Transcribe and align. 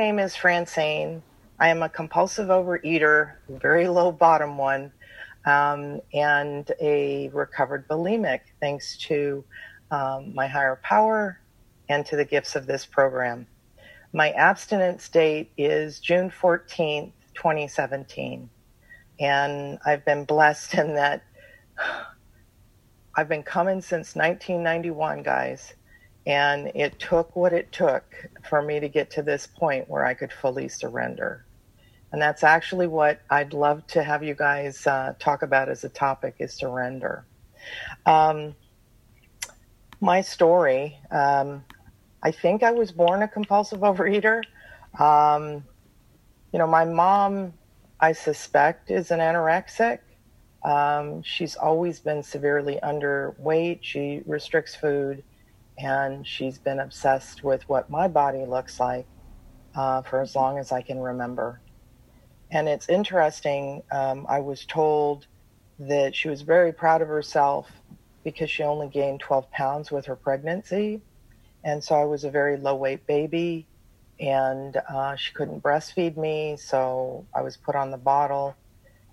name 0.00 0.18
is 0.18 0.34
Francine. 0.34 1.22
I 1.58 1.68
am 1.68 1.82
a 1.82 1.88
compulsive 1.90 2.48
overeater, 2.48 3.34
very 3.50 3.86
low 3.86 4.10
bottom 4.10 4.56
one, 4.56 4.90
um, 5.44 6.00
and 6.14 6.72
a 6.80 7.28
recovered 7.34 7.86
bulimic, 7.86 8.40
thanks 8.60 8.96
to 9.08 9.44
um, 9.90 10.34
my 10.34 10.46
higher 10.46 10.80
power 10.82 11.38
and 11.90 12.06
to 12.06 12.16
the 12.16 12.24
gifts 12.24 12.56
of 12.56 12.66
this 12.66 12.86
program. 12.86 13.46
My 14.14 14.30
abstinence 14.30 15.06
date 15.10 15.52
is 15.58 16.00
June 16.00 16.30
14th, 16.30 17.12
2017. 17.34 18.48
And 19.20 19.78
I've 19.84 20.06
been 20.06 20.24
blessed 20.24 20.72
in 20.76 20.94
that 20.94 21.22
I've 23.14 23.28
been 23.28 23.42
coming 23.42 23.82
since 23.82 24.16
1991, 24.16 25.24
guys. 25.24 25.74
And 26.26 26.70
it 26.74 26.98
took 26.98 27.34
what 27.34 27.52
it 27.52 27.72
took 27.72 28.04
for 28.48 28.62
me 28.62 28.78
to 28.80 28.88
get 28.88 29.10
to 29.12 29.22
this 29.22 29.46
point 29.46 29.88
where 29.88 30.04
I 30.04 30.14
could 30.14 30.32
fully 30.32 30.68
surrender. 30.68 31.44
And 32.12 32.20
that's 32.20 32.42
actually 32.42 32.88
what 32.88 33.20
I'd 33.30 33.52
love 33.52 33.86
to 33.88 34.02
have 34.02 34.22
you 34.22 34.34
guys 34.34 34.86
uh, 34.86 35.14
talk 35.18 35.42
about 35.42 35.68
as 35.68 35.84
a 35.84 35.88
topic 35.88 36.36
is 36.38 36.52
surrender. 36.52 37.24
Um, 38.04 38.54
my 40.00 40.20
story, 40.20 40.98
um, 41.10 41.64
I 42.22 42.32
think 42.32 42.62
I 42.62 42.72
was 42.72 42.90
born 42.90 43.22
a 43.22 43.28
compulsive 43.28 43.80
overeater. 43.80 44.42
Um, 44.98 45.64
you 46.52 46.58
know, 46.58 46.66
my 46.66 46.84
mom, 46.84 47.52
I 48.00 48.12
suspect, 48.12 48.90
is 48.90 49.10
an 49.10 49.20
anorexic. 49.20 50.00
Um, 50.64 51.22
she's 51.22 51.56
always 51.56 52.00
been 52.00 52.22
severely 52.22 52.78
underweight. 52.82 53.78
She 53.82 54.22
restricts 54.26 54.74
food 54.74 55.22
and 55.82 56.26
she's 56.26 56.58
been 56.58 56.80
obsessed 56.80 57.42
with 57.42 57.62
what 57.68 57.90
my 57.90 58.08
body 58.08 58.44
looks 58.46 58.78
like 58.80 59.06
uh, 59.74 60.02
for 60.02 60.20
as 60.20 60.34
long 60.34 60.58
as 60.58 60.72
I 60.72 60.82
can 60.82 60.98
remember. 60.98 61.60
And 62.50 62.68
it's 62.68 62.88
interesting, 62.88 63.82
um, 63.92 64.26
I 64.28 64.40
was 64.40 64.66
told 64.66 65.26
that 65.78 66.14
she 66.14 66.28
was 66.28 66.42
very 66.42 66.72
proud 66.72 67.00
of 67.00 67.08
herself 67.08 67.70
because 68.24 68.50
she 68.50 68.62
only 68.62 68.88
gained 68.88 69.20
12 69.20 69.50
pounds 69.52 69.90
with 69.90 70.06
her 70.06 70.16
pregnancy. 70.16 71.00
And 71.64 71.82
so 71.82 71.94
I 71.94 72.04
was 72.04 72.24
a 72.24 72.30
very 72.30 72.56
low 72.56 72.74
weight 72.74 73.06
baby 73.06 73.66
and 74.18 74.76
uh, 74.92 75.16
she 75.16 75.32
couldn't 75.32 75.62
breastfeed 75.62 76.16
me. 76.16 76.56
So 76.58 77.26
I 77.34 77.42
was 77.42 77.56
put 77.56 77.76
on 77.76 77.90
the 77.90 77.96
bottle. 77.96 78.54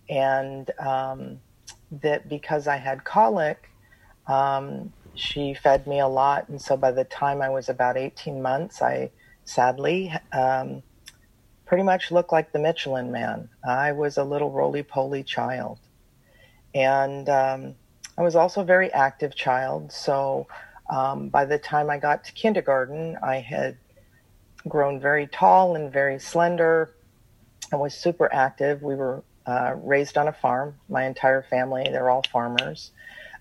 And 0.09 0.69
um, 0.79 1.39
that 1.91 2.27
because 2.27 2.67
I 2.67 2.77
had 2.77 3.03
colic, 3.03 3.69
um, 4.27 4.91
she 5.19 5.53
fed 5.53 5.87
me 5.87 5.99
a 5.99 6.07
lot. 6.07 6.47
And 6.49 6.61
so 6.61 6.77
by 6.77 6.91
the 6.91 7.03
time 7.03 7.41
I 7.41 7.49
was 7.49 7.69
about 7.69 7.97
18 7.97 8.41
months, 8.41 8.81
I 8.81 9.11
sadly 9.45 10.13
um, 10.31 10.83
pretty 11.65 11.83
much 11.83 12.11
looked 12.11 12.31
like 12.31 12.51
the 12.51 12.59
Michelin 12.59 13.11
man. 13.11 13.49
I 13.67 13.91
was 13.91 14.17
a 14.17 14.23
little 14.23 14.51
roly 14.51 14.83
poly 14.83 15.23
child. 15.23 15.79
And 16.73 17.27
um, 17.29 17.75
I 18.17 18.21
was 18.21 18.35
also 18.35 18.61
a 18.61 18.65
very 18.65 18.91
active 18.93 19.35
child. 19.35 19.91
So 19.91 20.47
um, 20.89 21.29
by 21.29 21.45
the 21.45 21.57
time 21.57 21.89
I 21.89 21.97
got 21.97 22.23
to 22.25 22.31
kindergarten, 22.33 23.17
I 23.21 23.37
had 23.37 23.77
grown 24.67 24.99
very 24.99 25.27
tall 25.27 25.75
and 25.75 25.91
very 25.91 26.19
slender. 26.19 26.93
I 27.71 27.75
was 27.75 27.93
super 27.93 28.31
active. 28.33 28.81
We 28.81 28.95
were 28.95 29.23
uh, 29.45 29.75
raised 29.77 30.17
on 30.17 30.27
a 30.27 30.33
farm. 30.33 30.75
My 30.89 31.05
entire 31.05 31.43
family, 31.43 31.83
they're 31.83 32.09
all 32.09 32.23
farmers. 32.31 32.91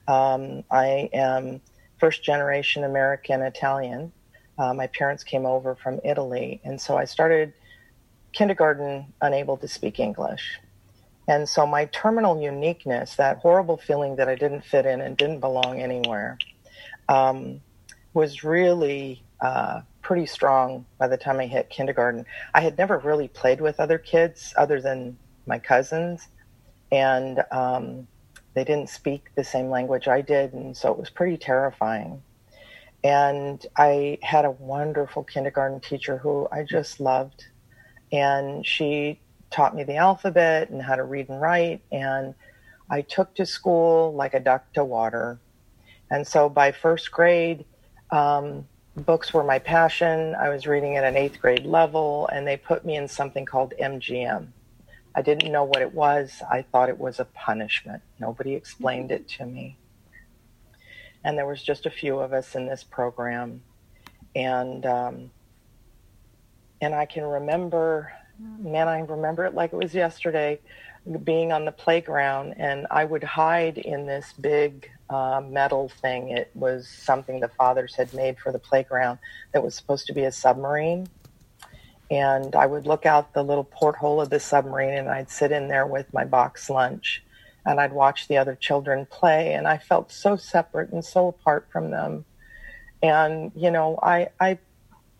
Um, 0.08 0.64
I 0.70 1.10
am 1.12 1.60
first 1.98 2.22
generation 2.22 2.84
American 2.84 3.42
Italian. 3.42 4.12
Uh, 4.58 4.72
my 4.72 4.86
parents 4.86 5.24
came 5.24 5.44
over 5.44 5.74
from 5.74 6.00
Italy, 6.04 6.60
and 6.64 6.80
so 6.80 6.96
I 6.96 7.04
started 7.04 7.52
kindergarten 8.32 9.12
unable 9.20 9.56
to 9.58 9.68
speak 9.68 9.98
English. 9.98 10.58
And 11.28 11.48
so 11.48 11.66
my 11.66 11.86
terminal 11.86 12.40
uniqueness, 12.40 13.16
that 13.16 13.38
horrible 13.38 13.76
feeling 13.76 14.16
that 14.16 14.28
I 14.28 14.36
didn't 14.36 14.62
fit 14.62 14.86
in 14.86 15.00
and 15.00 15.16
didn't 15.16 15.40
belong 15.40 15.80
anywhere, 15.80 16.38
um, 17.08 17.60
was 18.14 18.44
really 18.44 19.24
uh, 19.40 19.80
pretty 20.02 20.26
strong 20.26 20.86
by 20.98 21.08
the 21.08 21.16
time 21.16 21.40
I 21.40 21.46
hit 21.46 21.68
kindergarten. 21.68 22.24
I 22.54 22.60
had 22.60 22.78
never 22.78 22.98
really 22.98 23.28
played 23.28 23.60
with 23.60 23.80
other 23.80 23.98
kids 23.98 24.54
other 24.56 24.80
than 24.80 25.18
my 25.46 25.58
cousins, 25.58 26.28
and 26.92 27.42
um, 27.50 28.06
they 28.56 28.64
didn't 28.64 28.88
speak 28.88 29.26
the 29.34 29.44
same 29.44 29.68
language 29.68 30.08
I 30.08 30.22
did, 30.22 30.54
and 30.54 30.74
so 30.74 30.90
it 30.90 30.98
was 30.98 31.10
pretty 31.10 31.36
terrifying. 31.36 32.22
And 33.04 33.64
I 33.76 34.18
had 34.22 34.46
a 34.46 34.50
wonderful 34.50 35.24
kindergarten 35.24 35.78
teacher 35.80 36.16
who 36.16 36.48
I 36.50 36.62
just 36.62 36.98
loved, 36.98 37.44
and 38.10 38.66
she 38.66 39.20
taught 39.50 39.76
me 39.76 39.84
the 39.84 39.96
alphabet 39.96 40.70
and 40.70 40.80
how 40.80 40.96
to 40.96 41.04
read 41.04 41.28
and 41.28 41.38
write, 41.38 41.82
and 41.92 42.34
I 42.88 43.02
took 43.02 43.34
to 43.34 43.44
school 43.44 44.14
like 44.14 44.32
a 44.32 44.40
duck 44.40 44.72
to 44.72 44.82
water. 44.82 45.38
And 46.10 46.26
so 46.26 46.48
by 46.48 46.72
first 46.72 47.12
grade, 47.12 47.66
um, 48.10 48.66
books 48.96 49.34
were 49.34 49.44
my 49.44 49.58
passion. 49.58 50.34
I 50.34 50.48
was 50.48 50.66
reading 50.66 50.96
at 50.96 51.04
an 51.04 51.14
eighth 51.14 51.42
grade 51.42 51.66
level, 51.66 52.26
and 52.32 52.46
they 52.46 52.56
put 52.56 52.86
me 52.86 52.96
in 52.96 53.06
something 53.06 53.44
called 53.44 53.74
MGM. 53.78 54.48
I 55.16 55.22
didn't 55.22 55.50
know 55.50 55.64
what 55.64 55.80
it 55.80 55.94
was. 55.94 56.42
I 56.48 56.60
thought 56.60 56.90
it 56.90 56.98
was 56.98 57.18
a 57.18 57.24
punishment. 57.24 58.02
Nobody 58.20 58.54
explained 58.54 59.10
it 59.10 59.26
to 59.30 59.46
me. 59.46 59.78
And 61.24 61.38
there 61.38 61.46
was 61.46 61.62
just 61.62 61.86
a 61.86 61.90
few 61.90 62.18
of 62.20 62.34
us 62.34 62.54
in 62.54 62.66
this 62.66 62.84
program, 62.84 63.62
and 64.36 64.84
um, 64.84 65.30
and 66.80 66.94
I 66.94 67.06
can 67.06 67.24
remember, 67.24 68.12
man, 68.38 68.86
I 68.86 69.00
remember 69.00 69.46
it 69.46 69.54
like 69.54 69.72
it 69.72 69.76
was 69.76 69.94
yesterday, 69.94 70.60
being 71.24 71.50
on 71.50 71.64
the 71.64 71.72
playground, 71.72 72.54
and 72.58 72.86
I 72.90 73.06
would 73.06 73.24
hide 73.24 73.78
in 73.78 74.06
this 74.06 74.34
big 74.34 74.88
uh, 75.08 75.40
metal 75.44 75.88
thing. 75.88 76.28
It 76.28 76.50
was 76.54 76.86
something 76.86 77.40
the 77.40 77.48
fathers 77.48 77.96
had 77.96 78.12
made 78.12 78.38
for 78.38 78.52
the 78.52 78.58
playground 78.58 79.18
that 79.52 79.64
was 79.64 79.74
supposed 79.74 80.06
to 80.08 80.12
be 80.12 80.24
a 80.24 80.32
submarine 80.32 81.08
and 82.10 82.54
I 82.54 82.66
would 82.66 82.86
look 82.86 83.04
out 83.04 83.34
the 83.34 83.42
little 83.42 83.64
porthole 83.64 84.20
of 84.20 84.30
the 84.30 84.40
submarine 84.40 84.94
and 84.94 85.08
I'd 85.08 85.30
sit 85.30 85.50
in 85.50 85.68
there 85.68 85.86
with 85.86 86.12
my 86.12 86.24
box 86.24 86.70
lunch 86.70 87.22
and 87.64 87.80
I'd 87.80 87.92
watch 87.92 88.28
the 88.28 88.36
other 88.36 88.54
children 88.54 89.06
play 89.10 89.54
and 89.54 89.66
I 89.66 89.78
felt 89.78 90.12
so 90.12 90.36
separate 90.36 90.92
and 90.92 91.04
so 91.04 91.28
apart 91.28 91.66
from 91.72 91.90
them. 91.90 92.24
And 93.02 93.50
you 93.54 93.70
know, 93.70 93.98
I 94.02 94.28
I 94.38 94.58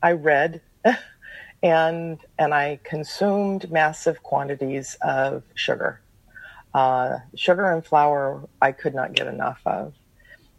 I 0.03 0.13
read 0.13 0.61
and 1.63 2.19
and 2.39 2.55
I 2.55 2.79
consumed 2.85 3.71
massive 3.71 4.23
quantities 4.23 4.97
of 5.03 5.43
sugar. 5.55 6.01
Uh, 6.73 7.19
sugar 7.35 7.73
and 7.73 7.85
flour 7.85 8.49
I 8.63 8.71
could 8.73 8.95
not 8.95 9.15
get 9.15 9.27
enough 9.27 9.61
of. 9.67 9.95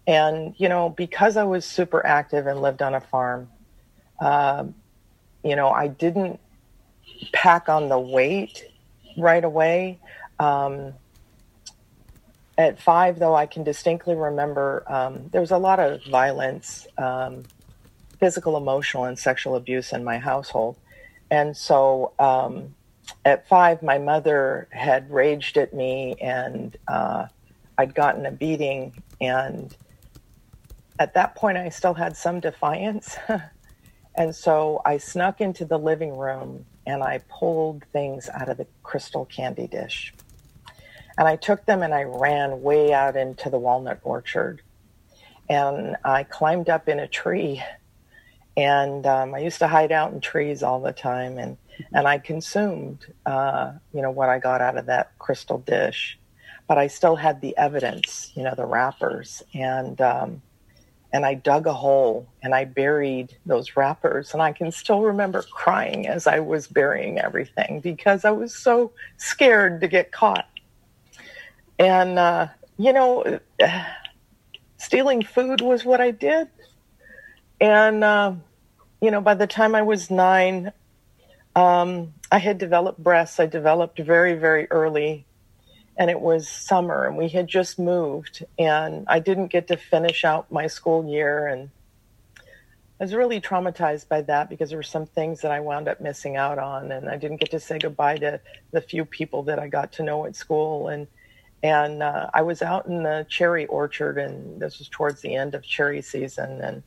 And 0.05 0.55
you 0.57 0.67
know, 0.67 0.89
because 0.89 1.37
I 1.37 1.43
was 1.43 1.63
super 1.63 2.05
active 2.05 2.47
and 2.47 2.61
lived 2.61 2.81
on 2.81 2.95
a 2.95 3.01
farm, 3.01 3.49
uh, 4.19 4.65
you 5.43 5.55
know, 5.55 5.69
I 5.69 5.87
didn't 5.87 6.39
pack 7.33 7.69
on 7.69 7.89
the 7.89 7.99
weight 7.99 8.65
right 9.17 9.43
away. 9.43 9.99
Um, 10.39 10.93
at 12.57 12.79
five, 12.79 13.19
though, 13.19 13.35
I 13.35 13.45
can 13.45 13.63
distinctly 13.63 14.15
remember 14.15 14.83
um, 14.87 15.29
there 15.31 15.41
was 15.41 15.51
a 15.51 15.57
lot 15.57 15.79
of 15.79 16.03
violence, 16.05 16.87
um, 16.97 17.43
physical, 18.19 18.57
emotional, 18.57 19.05
and 19.05 19.17
sexual 19.17 19.55
abuse 19.55 19.93
in 19.93 20.03
my 20.03 20.17
household. 20.17 20.75
And 21.29 21.55
so 21.55 22.13
um, 22.17 22.73
at 23.25 23.47
five, 23.47 23.83
my 23.83 23.97
mother 23.99 24.67
had 24.71 25.11
raged 25.11 25.57
at 25.57 25.73
me 25.73 26.15
and 26.21 26.75
uh, 26.87 27.27
I'd 27.77 27.93
gotten 27.93 28.25
a 28.25 28.31
beating. 28.31 29.03
And 29.21 29.75
at 30.99 31.13
that 31.13 31.35
point, 31.35 31.57
I 31.57 31.69
still 31.69 31.93
had 31.93 32.17
some 32.17 32.39
defiance. 32.39 33.17
And 34.17 34.35
so 34.35 34.81
I 34.83 34.97
snuck 34.97 35.41
into 35.41 35.63
the 35.63 35.77
living 35.77 36.17
room 36.17 36.65
and 36.87 37.03
I 37.03 37.19
pulled 37.29 37.85
things 37.93 38.29
out 38.33 38.49
of 38.49 38.57
the 38.57 38.65
crystal 38.81 39.25
candy 39.25 39.67
dish. 39.67 40.13
And 41.17 41.27
I 41.27 41.35
took 41.35 41.65
them 41.65 41.83
and 41.83 41.93
I 41.93 42.03
ran 42.03 42.61
way 42.61 42.93
out 42.93 43.15
into 43.15 43.49
the 43.49 43.59
walnut 43.59 43.99
orchard. 44.03 44.61
And 45.49 45.95
I 46.03 46.23
climbed 46.23 46.69
up 46.69 46.89
in 46.89 46.99
a 46.99 47.07
tree. 47.07 47.63
And 48.55 49.05
um, 49.05 49.35
I 49.35 49.39
used 49.39 49.59
to 49.59 49.67
hide 49.67 49.91
out 49.91 50.13
in 50.13 50.19
trees 50.19 50.63
all 50.63 50.81
the 50.81 50.91
time. 50.91 51.37
And, 51.37 51.57
and 51.93 52.07
I 52.07 52.17
consumed, 52.17 53.05
uh, 53.25 53.73
you 53.93 54.01
know, 54.01 54.11
what 54.11 54.29
I 54.29 54.39
got 54.39 54.61
out 54.61 54.77
of 54.77 54.87
that 54.87 55.17
crystal 55.19 55.59
dish. 55.59 56.17
But 56.67 56.79
I 56.79 56.87
still 56.87 57.15
had 57.15 57.39
the 57.39 57.55
evidence, 57.55 58.31
you 58.35 58.43
know, 58.43 58.55
the 58.55 58.65
wrappers. 58.65 59.43
And 59.53 60.01
um, 60.01 60.41
and 61.17 61.25
I 61.25 61.33
dug 61.33 61.67
a 61.67 61.73
hole 61.73 62.29
and 62.43 62.55
I 62.55 62.65
buried 62.65 63.35
those 63.47 63.75
wrappers. 63.75 64.33
And 64.33 64.43
I 64.43 64.53
can 64.53 64.71
still 64.71 65.01
remember 65.01 65.41
crying 65.41 66.07
as 66.07 66.27
I 66.27 66.41
was 66.41 66.67
burying 66.67 67.19
everything 67.19 67.81
because 67.81 68.25
I 68.25 68.31
was 68.31 68.55
so 68.55 68.93
scared 69.17 69.81
to 69.81 69.89
get 69.89 70.13
caught. 70.13 70.47
And, 71.79 72.19
uh, 72.19 72.49
you 72.77 72.93
know, 72.93 73.39
stealing 74.77 75.23
food 75.23 75.61
was 75.61 75.85
what 75.85 76.01
I 76.01 76.11
did. 76.11 76.49
And, 77.59 78.03
uh, 78.03 78.33
you 79.01 79.11
know, 79.11 79.21
by 79.21 79.35
the 79.35 79.47
time 79.47 79.75
I 79.75 79.83
was 79.83 80.11
nine, 80.11 80.71
Um, 81.55 82.13
I 82.31 82.39
had 82.39 82.59
developed 82.59 83.03
breasts. 83.03 83.39
I 83.39 83.47
developed 83.47 83.99
very, 83.99 84.35
very 84.35 84.69
early, 84.71 85.26
and 85.97 86.11
it 86.11 86.19
was 86.19 86.47
summer, 86.47 87.05
and 87.05 87.17
we 87.17 87.27
had 87.27 87.47
just 87.47 87.79
moved, 87.79 88.45
and 88.59 89.05
I 89.07 89.19
didn't 89.19 89.47
get 89.47 89.67
to 89.69 89.77
finish 89.77 90.23
out 90.23 90.51
my 90.51 90.67
school 90.67 91.09
year, 91.09 91.47
and 91.47 91.69
I 92.99 93.03
was 93.03 93.15
really 93.15 93.41
traumatized 93.41 94.07
by 94.07 94.21
that 94.23 94.49
because 94.49 94.69
there 94.69 94.77
were 94.77 94.83
some 94.83 95.07
things 95.07 95.41
that 95.41 95.51
I 95.51 95.59
wound 95.59 95.87
up 95.87 95.99
missing 95.99 96.35
out 96.35 96.59
on, 96.59 96.91
and 96.91 97.09
I 97.09 97.17
didn't 97.17 97.37
get 97.37 97.51
to 97.51 97.59
say 97.59 97.79
goodbye 97.79 98.17
to 98.17 98.39
the 98.71 98.81
few 98.81 99.05
people 99.05 99.43
that 99.43 99.57
I 99.57 99.67
got 99.67 99.91
to 99.93 100.03
know 100.03 100.25
at 100.25 100.35
school, 100.35 100.87
and 100.87 101.07
and 101.63 102.03
uh, 102.03 102.29
I 102.31 102.43
was 102.43 102.61
out 102.61 102.85
in 102.85 103.01
the 103.01 103.25
cherry 103.27 103.65
orchard, 103.65 104.19
and 104.19 104.61
this 104.61 104.77
was 104.77 104.89
towards 104.89 105.21
the 105.21 105.33
end 105.33 105.55
of 105.55 105.63
cherry 105.63 106.03
season, 106.03 106.61
and 106.61 106.83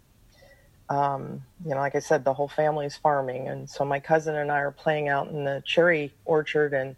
um, 0.89 1.43
you 1.65 1.71
know, 1.71 1.81
like 1.81 1.97
I 1.97 2.01
said, 2.01 2.25
the 2.25 2.35
whole 2.35 2.49
family 2.49 2.87
is 2.87 2.97
farming, 2.97 3.49
and 3.49 3.69
so 3.69 3.85
my 3.85 3.99
cousin 3.99 4.37
and 4.37 4.53
I 4.53 4.59
are 4.59 4.71
playing 4.71 5.09
out 5.09 5.29
in 5.29 5.45
the 5.45 5.63
cherry 5.67 6.13
orchard, 6.25 6.75
and 6.75 6.95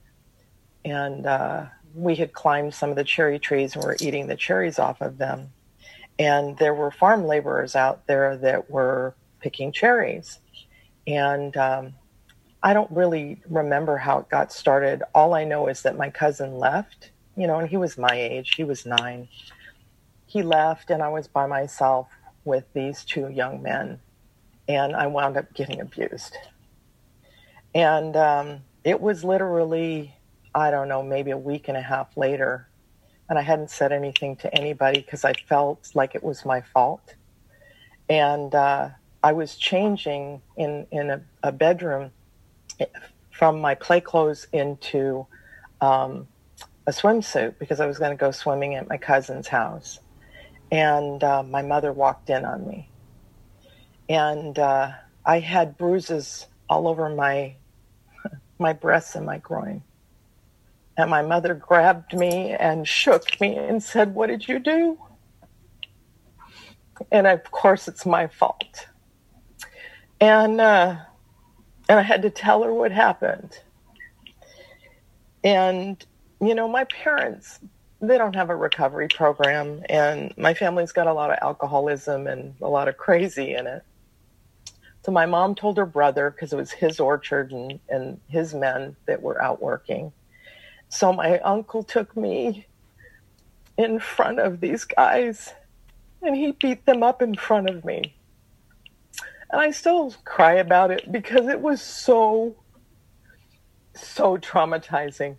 and 0.85 1.26
uh, 1.26 1.67
we 1.94 2.15
had 2.15 2.33
climbed 2.33 2.75
some 2.75 2.91
of 2.91 2.97
the 2.97 3.05
cherry 3.05 3.39
trees 3.39 3.75
and 3.75 3.85
were 3.85 3.97
eating 4.00 4.27
the 4.27 4.37
cherries 4.37 4.79
off 4.79 5.00
of 5.00 5.19
them, 5.19 5.53
and 6.19 6.56
there 6.59 6.75
were 6.75 6.91
farm 6.91 7.25
laborers 7.27 7.75
out 7.77 8.06
there 8.06 8.37
that 8.39 8.71
were 8.71 9.15
picking 9.41 9.73
cherries, 9.73 10.39
and 11.06 11.56
um, 11.56 11.94
I 12.62 12.73
don't 12.75 12.91
really 12.91 13.41
remember 13.49 13.97
how 13.97 14.19
it 14.19 14.29
got 14.29 14.53
started. 14.53 15.03
All 15.15 15.35
I 15.35 15.44
know 15.44 15.67
is 15.67 15.83
that 15.83 15.97
my 15.97 16.11
cousin 16.11 16.59
left, 16.59 17.11
you 17.37 17.47
know, 17.47 17.59
and 17.59 17.69
he 17.69 17.77
was 17.77 17.99
my 17.99 18.15
age; 18.15 18.55
he 18.56 18.65
was 18.65 18.87
nine. 18.87 19.29
He 20.27 20.43
left, 20.43 20.91
and 20.91 21.03
I 21.03 21.09
was 21.09 21.29
by 21.29 21.47
myself 21.47 22.09
with 22.44 22.65
these 22.73 23.05
two 23.05 23.29
young 23.29 23.62
men, 23.62 24.00
and 24.69 24.97
I 24.97 25.06
wound 25.06 25.37
up 25.37 25.53
getting 25.55 25.81
abused. 25.81 26.37
And 27.75 28.17
um, 28.17 28.61
it 28.85 29.00
was 29.00 29.25
literally, 29.25 30.17
I 30.54 30.70
don't 30.70 30.88
know, 30.88 31.02
maybe 31.02 31.31
a 31.31 31.38
week 31.38 31.69
and 31.69 31.76
a 31.76 31.82
half 31.82 32.16
later, 32.16 32.69
and 33.28 33.38
I 33.38 33.43
hadn't 33.43 33.70
said 33.70 33.93
anything 33.93 34.37
to 34.37 34.54
anybody 34.54 35.00
because 35.00 35.25
I 35.25 35.32
felt 35.32 35.90
like 35.94 36.14
it 36.14 36.22
was 36.22 36.44
my 36.44 36.60
fault. 36.60 37.14
And 38.08 38.54
uh, 38.54 38.90
I 39.22 39.32
was 39.32 39.56
changing 39.56 40.43
in 40.56 40.87
in 40.90 41.10
a, 41.10 41.22
a, 41.43 41.52
bedroom 41.52 42.10
from 43.31 43.60
my 43.60 43.75
play 43.75 44.00
clothes 44.00 44.46
into 44.52 45.26
um, 45.81 46.28
a 46.87 46.90
swimsuit 46.90 47.58
because 47.58 47.81
I 47.81 47.87
was 47.87 47.98
going 47.98 48.10
to 48.10 48.16
go 48.16 48.32
swimming 48.32 48.75
at 48.75 48.88
my 48.88 48.98
cousin's 48.98 49.48
house 49.48 50.00
and 50.72 51.22
uh, 51.22 51.43
my 51.43 51.60
mother 51.62 51.93
walked 51.93 52.31
in 52.31 52.44
on 52.44 52.66
me. 52.66 52.88
And 54.08 54.58
uh, 54.58 54.93
I 55.25 55.38
had 55.38 55.76
bruises 55.76 56.46
all 56.69 56.88
over 56.88 57.08
my 57.10 57.55
my 58.58 58.72
breasts 58.72 59.14
and 59.14 59.26
my 59.26 59.38
groin. 59.38 59.82
And 61.02 61.10
my 61.10 61.22
mother 61.22 61.54
grabbed 61.54 62.16
me 62.16 62.52
and 62.52 62.87
shook 62.87 63.40
me 63.40 63.56
and 63.56 63.82
said, 63.82 64.14
"What 64.14 64.28
did 64.28 64.46
you 64.46 64.60
do?" 64.60 64.99
And 67.10 67.26
of 67.26 67.43
course, 67.50 67.88
it's 67.88 68.06
my 68.06 68.28
fault. 68.28 68.87
And 70.20 70.60
uh, 70.60 70.96
and 71.88 71.99
I 71.99 72.02
had 72.02 72.22
to 72.22 72.31
tell 72.31 72.62
her 72.62 72.72
what 72.72 72.93
happened. 72.93 73.58
And 75.43 76.04
you 76.40 76.54
know, 76.54 76.69
my 76.69 76.84
parents 76.84 77.58
they 78.00 78.19
don't 78.19 78.34
have 78.34 78.50
a 78.50 78.56
recovery 78.56 79.08
program 79.08 79.82
and 79.88 80.34
my 80.37 80.55
family's 80.55 80.93
got 80.93 81.06
a 81.06 81.12
lot 81.12 81.31
of 81.31 81.38
alcoholism 81.40 82.26
and 82.26 82.55
a 82.60 82.69
lot 82.69 82.88
of 82.88 82.96
crazy 82.96 83.55
in 83.55 83.69
it 83.69 83.84
so 85.05 85.12
my 85.12 85.25
mom 85.25 85.55
told 85.55 85.76
her 85.76 85.87
brother 85.87 86.31
because 86.31 86.52
it 86.52 86.56
was 86.56 86.72
his 86.72 86.98
orchard 86.98 87.52
and, 87.52 87.78
and 87.88 88.20
his 88.28 88.55
men 88.55 88.96
that 89.06 89.22
were 89.22 89.40
out 89.40 89.62
working 89.62 90.12
so 90.93 91.12
my 91.12 91.39
uncle 91.41 91.83
took 91.83 92.17
me 92.17 92.67
in 93.79 93.99
front 93.99 94.39
of 94.39 94.61
these 94.61 94.85
guys 94.85 95.53
and 96.21 96.37
he 96.37 96.53
beat 96.53 96.85
them 96.87 97.03
up 97.03 97.23
in 97.23 97.35
front 97.35 97.69
of 97.69 97.85
me 97.85 98.15
and 99.50 99.61
i 99.61 99.71
still 99.71 100.15
cry 100.25 100.55
about 100.55 100.91
it 100.91 101.11
because 101.11 101.49
it 101.49 101.61
was 101.61 101.81
so 101.81 102.55
so 103.94 104.37
traumatizing 104.37 105.37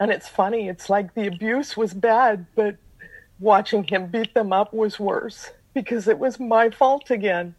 and 0.00 0.10
it's 0.10 0.28
funny, 0.28 0.68
it's 0.68 0.88
like 0.88 1.14
the 1.14 1.26
abuse 1.26 1.76
was 1.76 1.92
bad, 1.92 2.46
but 2.54 2.76
watching 3.38 3.84
him 3.84 4.06
beat 4.06 4.32
them 4.32 4.50
up 4.50 4.72
was 4.72 4.98
worse 4.98 5.50
because 5.74 6.08
it 6.08 6.18
was 6.18 6.40
my 6.40 6.70
fault 6.70 7.10
again. 7.10 7.54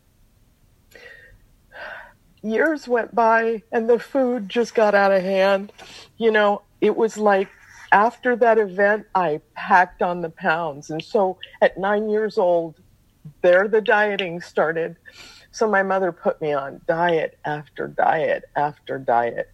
Years 2.44 2.88
went 2.88 3.14
by 3.14 3.64
and 3.72 3.90
the 3.90 4.00
food 4.00 4.50
just 4.50 4.74
got 4.74 4.96
out 4.96 5.12
of 5.12 5.22
hand. 5.22 5.72
You 6.18 6.32
know, 6.32 6.64
it 6.80 6.96
was 6.96 7.18
like 7.18 7.50
after 7.92 8.36
that 8.38 8.58
event, 8.58 9.06
I 9.14 9.42
packed 9.54 10.02
on 10.02 10.22
the 10.22 10.30
pounds. 10.30 10.90
And 10.90 11.04
so 11.04 11.38
at 11.62 11.78
nine 11.78 12.10
years 12.10 12.38
old, 12.38 12.76
there 13.42 13.68
the 13.68 13.82
dieting 13.82 14.42
started. 14.42 14.96
So 15.52 15.70
my 15.70 15.84
mother 15.84 16.12
put 16.12 16.42
me 16.42 16.54
on 16.54 16.82
diet 16.88 17.38
after 17.46 17.88
diet 17.88 18.46
after 18.56 18.98
diet. 18.98 19.52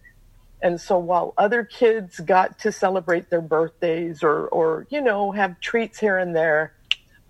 And 0.62 0.80
so 0.80 0.98
while 0.98 1.34
other 1.36 1.64
kids 1.64 2.20
got 2.20 2.58
to 2.60 2.72
celebrate 2.72 3.30
their 3.30 3.40
birthdays 3.40 4.22
or, 4.22 4.48
or, 4.48 4.86
you 4.90 5.00
know, 5.00 5.32
have 5.32 5.60
treats 5.60 5.98
here 5.98 6.18
and 6.18 6.34
there, 6.34 6.74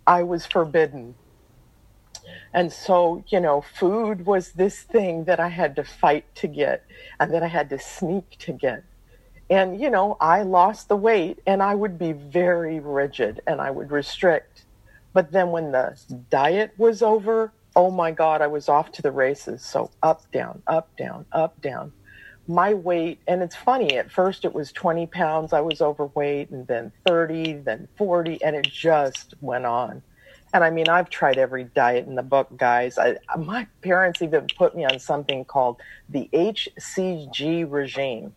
I 0.06 0.22
was 0.22 0.46
forbidden. 0.46 1.14
And 2.54 2.72
so, 2.72 3.24
you 3.28 3.40
know, 3.40 3.60
food 3.60 4.26
was 4.26 4.52
this 4.52 4.82
thing 4.82 5.24
that 5.24 5.40
I 5.40 5.48
had 5.48 5.76
to 5.76 5.84
fight 5.84 6.24
to 6.36 6.48
get 6.48 6.84
and 7.20 7.32
that 7.32 7.42
I 7.42 7.46
had 7.46 7.70
to 7.70 7.78
sneak 7.78 8.36
to 8.40 8.52
get. 8.52 8.84
And, 9.50 9.80
you 9.80 9.90
know, 9.90 10.16
I 10.20 10.42
lost 10.42 10.88
the 10.88 10.96
weight 10.96 11.40
and 11.46 11.62
I 11.62 11.74
would 11.74 11.98
be 11.98 12.12
very 12.12 12.80
rigid 12.80 13.40
and 13.46 13.60
I 13.60 13.70
would 13.70 13.90
restrict. 13.90 14.64
But 15.12 15.32
then 15.32 15.50
when 15.50 15.72
the 15.72 15.98
diet 16.30 16.72
was 16.78 17.02
over, 17.02 17.52
oh 17.76 17.90
my 17.90 18.10
God, 18.10 18.40
I 18.42 18.46
was 18.46 18.68
off 18.68 18.92
to 18.92 19.02
the 19.02 19.12
races. 19.12 19.62
So 19.62 19.90
up, 20.02 20.30
down, 20.32 20.62
up, 20.66 20.94
down, 20.96 21.26
up, 21.32 21.60
down 21.60 21.92
my 22.48 22.72
weight, 22.72 23.20
and 23.28 23.42
it's 23.42 23.54
funny, 23.54 23.98
at 23.98 24.10
first 24.10 24.44
it 24.44 24.54
was 24.54 24.72
20 24.72 25.06
pounds 25.08 25.52
I 25.52 25.60
was 25.60 25.82
overweight, 25.82 26.48
and 26.50 26.66
then 26.66 26.90
30, 27.06 27.52
then 27.58 27.86
40, 27.98 28.42
and 28.42 28.56
it 28.56 28.66
just 28.66 29.34
went 29.42 29.66
on. 29.66 30.02
And 30.52 30.64
I 30.64 30.70
mean, 30.70 30.88
I've 30.88 31.10
tried 31.10 31.38
every 31.38 31.64
diet 31.64 32.06
in 32.06 32.14
the 32.14 32.22
book, 32.22 32.48
guys. 32.56 32.98
I, 32.98 33.18
my 33.36 33.66
parents 33.82 34.22
even 34.22 34.46
put 34.56 34.74
me 34.74 34.84
on 34.84 34.98
something 34.98 35.44
called 35.44 35.80
the 36.08 36.28
HCG 36.32 37.70
regime. 37.70 38.32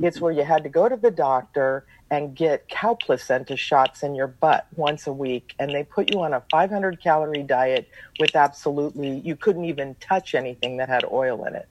it's 0.00 0.20
where 0.20 0.32
you 0.32 0.42
had 0.42 0.62
to 0.64 0.68
go 0.68 0.88
to 0.88 0.96
the 0.96 1.10
doctor 1.10 1.84
and 2.10 2.34
get 2.34 2.68
cow 2.68 2.94
placenta 2.94 3.56
shots 3.56 4.02
in 4.02 4.14
your 4.14 4.26
butt 4.26 4.66
once 4.74 5.06
a 5.06 5.12
week. 5.12 5.54
And 5.58 5.70
they 5.70 5.84
put 5.84 6.12
you 6.12 6.20
on 6.22 6.32
a 6.32 6.42
500 6.50 7.00
calorie 7.02 7.42
diet 7.42 7.88
with 8.18 8.34
absolutely, 8.34 9.18
you 9.18 9.36
couldn't 9.36 9.66
even 9.66 9.94
touch 10.00 10.34
anything 10.34 10.78
that 10.78 10.88
had 10.88 11.04
oil 11.04 11.44
in 11.44 11.54
it. 11.54 11.68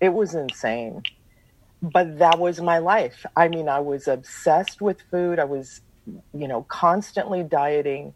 It 0.00 0.12
was 0.12 0.34
insane 0.34 1.02
but 1.82 2.18
that 2.18 2.38
was 2.38 2.60
my 2.60 2.78
life. 2.78 3.26
I 3.36 3.48
mean, 3.48 3.68
I 3.68 3.80
was 3.80 4.08
obsessed 4.08 4.80
with 4.80 5.00
food. 5.10 5.38
I 5.38 5.44
was, 5.44 5.80
you 6.32 6.48
know, 6.48 6.62
constantly 6.62 7.42
dieting. 7.42 8.14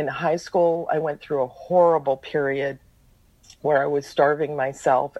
In 0.00 0.08
high 0.08 0.36
school, 0.36 0.88
I 0.90 0.98
went 0.98 1.20
through 1.20 1.42
a 1.42 1.46
horrible 1.46 2.16
period 2.16 2.78
where 3.60 3.82
I 3.82 3.86
was 3.86 4.06
starving 4.06 4.56
myself 4.56 5.14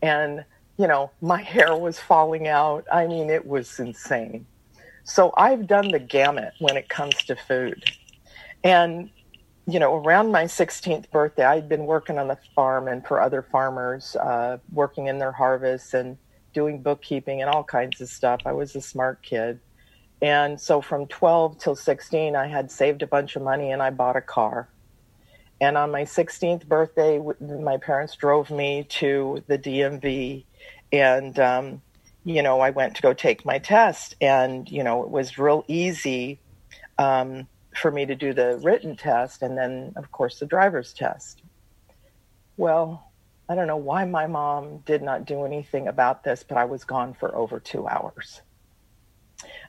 and, 0.00 0.46
you 0.78 0.86
know, 0.86 1.10
my 1.20 1.42
hair 1.54 1.76
was 1.76 1.98
falling 1.98 2.48
out. 2.48 2.86
I 2.90 3.06
mean, 3.06 3.28
it 3.28 3.46
was 3.46 3.78
insane. 3.78 4.46
So 5.04 5.34
I've 5.36 5.66
done 5.66 5.88
the 5.88 5.98
gamut 5.98 6.54
when 6.60 6.78
it 6.78 6.88
comes 6.88 7.14
to 7.24 7.36
food. 7.36 7.84
And, 8.64 9.10
you 9.66 9.78
know, 9.78 9.96
around 9.96 10.32
my 10.32 10.44
16th 10.44 11.10
birthday, 11.10 11.44
I'd 11.44 11.68
been 11.68 11.84
working 11.84 12.18
on 12.18 12.28
the 12.28 12.38
farm 12.54 12.88
and 12.88 13.06
for 13.06 13.20
other 13.20 13.42
farmers, 13.42 14.16
uh, 14.16 14.56
working 14.72 15.08
in 15.08 15.18
their 15.18 15.32
harvests 15.32 15.92
and 15.92 16.16
doing 16.54 16.80
bookkeeping 16.80 17.42
and 17.42 17.50
all 17.50 17.64
kinds 17.64 18.00
of 18.00 18.08
stuff. 18.08 18.40
I 18.46 18.52
was 18.52 18.74
a 18.76 18.80
smart 18.80 19.22
kid. 19.22 19.60
And 20.22 20.60
so 20.60 20.80
from 20.80 21.06
12 21.08 21.58
till 21.58 21.74
16, 21.74 22.36
I 22.36 22.46
had 22.46 22.70
saved 22.70 23.02
a 23.02 23.08
bunch 23.08 23.34
of 23.34 23.42
money 23.42 23.72
and 23.72 23.82
I 23.82 23.90
bought 23.90 24.14
a 24.14 24.20
car. 24.20 24.68
And 25.60 25.76
on 25.76 25.90
my 25.90 26.02
16th 26.02 26.66
birthday, 26.66 27.20
my 27.40 27.76
parents 27.76 28.14
drove 28.14 28.50
me 28.50 28.84
to 28.90 29.42
the 29.48 29.58
DMV. 29.58 30.44
And, 30.92 31.38
um, 31.40 31.82
you 32.24 32.42
know, 32.42 32.60
I 32.60 32.70
went 32.70 32.94
to 32.96 33.02
go 33.02 33.12
take 33.12 33.44
my 33.44 33.58
test. 33.58 34.14
And, 34.20 34.70
you 34.70 34.84
know, 34.84 35.02
it 35.02 35.10
was 35.10 35.38
real 35.38 35.64
easy 35.66 36.38
um, 36.98 37.48
for 37.74 37.90
me 37.90 38.06
to 38.06 38.14
do 38.14 38.32
the 38.32 38.60
written 38.62 38.96
test 38.96 39.42
and 39.42 39.58
then, 39.58 39.92
of 39.96 40.12
course, 40.12 40.38
the 40.38 40.46
driver's 40.46 40.92
test. 40.92 41.42
Well, 42.56 43.10
I 43.48 43.54
don't 43.56 43.66
know 43.66 43.76
why 43.76 44.04
my 44.04 44.26
mom 44.26 44.78
did 44.78 45.02
not 45.02 45.24
do 45.24 45.44
anything 45.44 45.88
about 45.88 46.22
this, 46.22 46.44
but 46.46 46.58
I 46.58 46.64
was 46.64 46.84
gone 46.84 47.14
for 47.14 47.34
over 47.34 47.58
two 47.58 47.88
hours. 47.88 48.40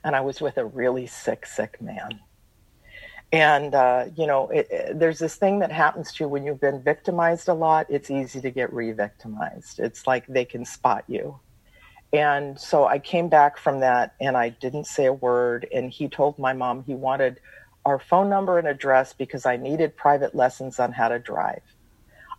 And 0.02 0.14
I 0.14 0.20
was 0.20 0.40
with 0.40 0.58
a 0.58 0.64
really 0.64 1.06
sick, 1.06 1.46
sick 1.46 1.80
man. 1.80 2.20
And, 3.32 3.74
uh, 3.74 4.06
you 4.16 4.26
know, 4.26 4.48
it, 4.50 4.68
it, 4.70 4.98
there's 4.98 5.18
this 5.18 5.36
thing 5.36 5.58
that 5.58 5.72
happens 5.72 6.12
to 6.12 6.24
you 6.24 6.28
when 6.28 6.44
you've 6.44 6.60
been 6.60 6.82
victimized 6.82 7.48
a 7.48 7.54
lot, 7.54 7.86
it's 7.88 8.10
easy 8.10 8.40
to 8.40 8.50
get 8.50 8.72
re 8.72 8.92
victimized. 8.92 9.80
It's 9.80 10.06
like 10.06 10.26
they 10.28 10.44
can 10.44 10.64
spot 10.64 11.04
you. 11.08 11.40
And 12.12 12.58
so 12.60 12.86
I 12.86 13.00
came 13.00 13.28
back 13.28 13.58
from 13.58 13.80
that 13.80 14.14
and 14.20 14.36
I 14.36 14.50
didn't 14.50 14.86
say 14.86 15.06
a 15.06 15.12
word. 15.12 15.66
And 15.74 15.90
he 15.90 16.08
told 16.08 16.38
my 16.38 16.52
mom 16.52 16.84
he 16.84 16.94
wanted 16.94 17.40
our 17.84 17.98
phone 17.98 18.30
number 18.30 18.58
and 18.58 18.68
address 18.68 19.12
because 19.12 19.46
I 19.46 19.56
needed 19.56 19.96
private 19.96 20.34
lessons 20.34 20.78
on 20.78 20.92
how 20.92 21.08
to 21.08 21.18
drive. 21.18 21.62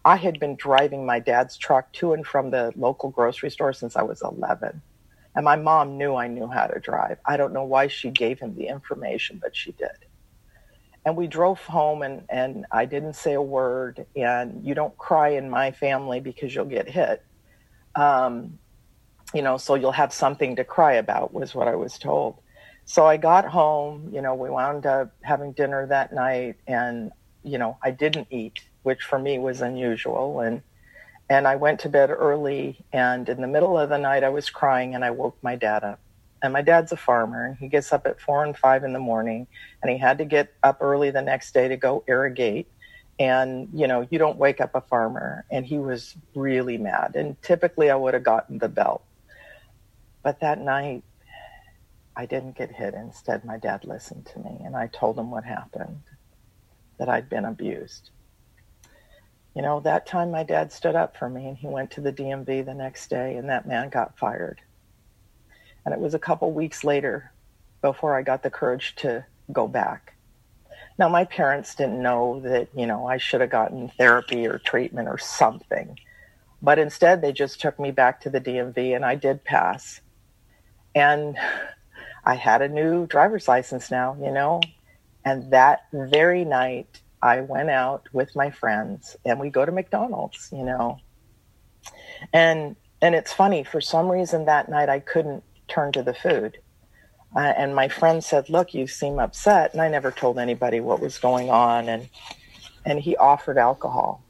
I 0.06 0.15
had 0.15 0.39
been 0.39 0.56
driving 0.56 1.06
my 1.06 1.20
dad's 1.20 1.58
truck 1.58 1.92
to 1.94 2.13
and 2.13 2.25
from 2.25 2.51
the 2.51 2.72
local 2.75 3.10
grocery 3.10 3.50
store 3.50 3.74
since 3.74 3.96
I 3.96 4.04
was 4.04 4.22
11. 4.22 4.82
And 5.36 5.44
my 5.44 5.58
mom 5.58 5.98
knew 5.98 6.15
I 6.15 6.27
knew 6.27 6.48
how 6.48 6.68
to 6.68 6.80
drive. 6.80 7.18
I 7.25 7.36
don't 7.36 7.54
know 7.54 7.65
why 7.65 7.88
she 7.88 8.10
gave 8.10 8.39
him 8.39 8.56
the 8.56 8.68
information, 8.68 9.39
but 9.42 9.56
she 9.56 9.74
did. 9.74 9.89
And 11.06 11.15
we 11.15 11.27
drove 11.27 11.60
home, 11.60 12.01
and, 12.01 12.24
and 12.30 12.65
I 12.72 12.86
didn't 12.86 13.13
say 13.13 13.34
a 13.34 13.42
word. 13.42 14.06
And 14.15 14.65
you 14.65 14.74
don't 14.74 14.98
cry 14.98 15.30
in 15.30 15.50
my 15.50 15.72
family 15.72 16.20
because 16.22 16.56
you'll 16.56 16.65
get 16.65 16.89
hit. 16.89 17.22
Um, 17.96 18.60
you 19.34 19.42
know, 19.42 19.58
so 19.58 19.75
you'll 19.75 19.92
have 19.92 20.13
something 20.13 20.56
to 20.56 20.63
cry 20.63 20.94
about, 20.94 21.34
was 21.34 21.54
what 21.54 21.68
I 21.68 21.75
was 21.75 22.00
told. 22.00 22.39
So 22.86 23.06
I 23.06 23.18
got 23.18 23.46
home, 23.46 24.12
you 24.13 24.22
know, 24.22 24.36
we 24.36 24.50
wound 24.50 24.86
up 24.86 25.12
having 25.22 25.54
dinner 25.54 25.86
that 25.88 26.13
night, 26.13 26.56
and, 26.68 27.12
you 27.44 27.58
know, 27.58 27.77
I 27.84 27.92
didn't 27.92 28.27
eat, 28.30 28.60
which 28.84 29.01
for 29.01 29.20
me 29.20 29.38
was 29.39 29.62
unusual. 29.62 30.39
And 30.39 30.62
and 31.29 31.48
I 31.48 31.55
went 31.55 31.79
to 31.82 31.89
bed 31.89 32.10
early. 32.12 32.86
And 32.94 33.27
in 33.27 33.41
the 33.41 33.48
middle 33.48 33.77
of 33.77 33.89
the 33.89 33.98
night, 33.98 34.24
I 34.24 34.29
was 34.29 34.50
crying 34.50 34.96
and 34.96 35.03
I 35.03 35.12
woke 35.12 35.38
my 35.41 35.55
dad 35.55 35.84
up. 35.84 36.00
And 36.44 36.53
my 36.53 36.62
dad's 36.62 36.91
a 36.91 36.98
farmer 36.98 37.46
and 37.46 37.58
he 37.58 37.67
gets 37.67 37.91
up 37.91 38.05
at 38.05 38.22
four 38.22 38.44
and 38.44 38.55
five 38.55 38.84
in 38.84 38.94
the 38.94 39.00
morning 39.00 39.48
and 39.82 39.91
he 39.91 39.98
had 39.98 40.20
to 40.20 40.25
get 40.25 40.53
up 40.62 40.77
early 40.82 41.10
the 41.10 41.22
next 41.22 41.53
day 41.53 41.67
to 41.67 41.77
go 41.77 42.03
irrigate. 42.08 42.67
And, 43.17 43.70
you 43.74 43.88
know, 43.88 44.08
you 44.12 44.20
don't 44.20 44.38
wake 44.38 44.62
up 44.62 44.75
a 44.75 44.82
farmer. 44.82 45.46
And 45.50 45.65
he 45.65 45.79
was 45.79 46.15
really 46.36 46.77
mad. 46.77 47.15
And 47.15 47.41
typically 47.41 47.89
I 47.89 47.96
would 47.96 48.13
have 48.13 48.24
gotten 48.24 48.60
the 48.60 48.70
belt. 48.70 49.03
But 50.22 50.41
that 50.41 50.60
night, 50.60 51.03
I 52.15 52.25
didn't 52.25 52.58
get 52.58 52.72
hit. 52.72 52.94
Instead, 52.94 53.44
my 53.44 53.58
dad 53.58 53.86
listened 53.86 54.27
to 54.27 54.39
me 54.39 54.60
and 54.63 54.75
I 54.75 54.88
told 54.88 55.17
him 55.17 55.32
what 55.32 55.44
happened 55.44 56.01
that 56.98 57.10
I'd 57.10 57.29
been 57.29 57.46
abused 57.46 58.12
you 59.56 59.62
know, 59.62 59.80
that 59.80 60.06
time 60.06 60.32
my 60.32 60.44
dad 60.44 60.72
stood 60.72 60.96
up 60.96 61.16
for 61.18 61.30
me 61.30 61.48
and 61.48 61.58
he 61.58 61.68
went 61.68 61.92
to 61.92 62.02
the 62.02 62.12
DMV 62.12 62.66
the 62.66 62.74
next 62.74 63.10
day 63.10 63.38
and 63.38 63.50
that 63.50 63.68
man 63.68 63.90
got 63.90 64.18
fired. 64.18 64.60
And 65.86 65.94
it 65.94 66.00
was 66.00 66.14
a 66.14 66.20
couple 66.20 66.52
weeks 66.52 66.84
later 66.84 67.32
before 67.82 68.18
I 68.18 68.22
got 68.22 68.44
the 68.44 68.50
courage 68.50 68.96
to 68.98 69.26
go 69.52 69.68
back. 69.68 70.16
Now, 70.98 71.08
my 71.08 71.24
parents 71.24 71.76
didn't 71.76 72.02
know 72.02 72.42
that, 72.42 72.68
you 72.76 72.86
know, 72.86 73.06
I 73.06 73.18
should 73.18 73.42
have 73.42 73.50
gotten 73.50 73.90
therapy 73.90 74.46
or 74.46 74.60
treatment 74.60 75.08
or 75.08 75.18
something. 75.18 75.98
But 76.62 76.80
instead, 76.80 77.22
they 77.22 77.32
just 77.32 77.62
took 77.62 77.80
me 77.80 77.92
back 77.92 78.22
to 78.22 78.30
the 78.30 78.42
DMV 78.42 78.96
and 78.96 79.06
I 79.06 79.16
did 79.16 79.44
pass. 79.44 80.02
And 80.94 81.38
I 82.26 82.36
had 82.36 82.62
a 82.62 82.68
new 82.68 83.08
driver's 83.08 83.48
license 83.48 83.92
now, 83.92 84.18
you 84.20 84.32
know. 84.32 84.62
And 85.24 85.52
that 85.52 85.86
very 85.94 86.44
night, 86.44 87.02
I 87.25 87.41
went 87.41 87.72
out 87.72 88.08
with 88.13 88.36
my 88.36 88.51
friends 88.51 89.17
and 89.25 89.39
we 89.39 89.50
go 89.50 89.65
to 89.65 89.72
McDonald's, 89.72 90.50
you 90.51 90.63
know. 90.63 91.00
And 92.32 92.75
and 93.01 93.15
it's 93.15 93.34
funny, 93.34 93.63
for 93.63 93.82
some 93.82 94.10
reason 94.12 94.46
that 94.46 94.70
night 94.70 94.89
I 94.89 95.00
couldn't 95.00 95.44
turn 95.67 95.91
to 95.94 96.03
the 96.03 96.13
food. 96.13 96.60
Uh, 97.36 97.39
and 97.58 97.74
my 97.74 97.88
friend 97.88 98.24
said, 98.24 98.48
"Look, 98.48 98.75
you 98.75 98.86
seem 98.86 99.17
upset." 99.17 99.74
And 99.74 99.82
I 99.82 99.89
never 99.89 100.12
told 100.12 100.38
anybody 100.38 100.79
what 100.79 101.01
was 101.01 101.17
going 101.17 101.50
on 101.50 101.89
and 101.89 102.10
and 102.86 103.00
he 103.00 103.17
offered 103.17 103.58
alcohol. 103.58 104.24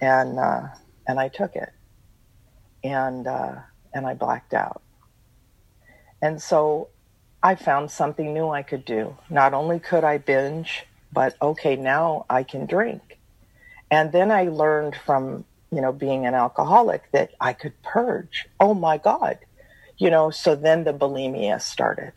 And 0.00 0.36
uh, 0.40 0.62
and 1.06 1.20
I 1.20 1.28
took 1.28 1.54
it. 1.54 1.72
And 2.82 3.28
uh, 3.28 3.54
and 3.94 4.04
I 4.04 4.14
blacked 4.14 4.52
out. 4.52 4.82
And 6.20 6.42
so 6.42 6.88
I 7.40 7.54
found 7.54 7.92
something 7.92 8.34
new 8.34 8.48
I 8.48 8.62
could 8.64 8.84
do. 8.84 9.16
Not 9.30 9.54
only 9.54 9.78
could 9.78 10.02
I 10.02 10.18
binge 10.18 10.86
but 11.12 11.36
okay, 11.40 11.76
now 11.76 12.26
I 12.30 12.42
can 12.42 12.66
drink. 12.66 13.18
And 13.90 14.12
then 14.12 14.30
I 14.30 14.44
learned 14.44 14.96
from, 15.04 15.44
you 15.72 15.80
know, 15.80 15.92
being 15.92 16.26
an 16.26 16.34
alcoholic 16.34 17.10
that 17.12 17.30
I 17.40 17.52
could 17.52 17.80
purge. 17.82 18.46
Oh 18.58 18.74
my 18.74 18.98
God. 18.98 19.38
You 19.98 20.10
know, 20.10 20.30
so 20.30 20.54
then 20.54 20.84
the 20.84 20.92
bulimia 20.92 21.60
started. 21.60 22.12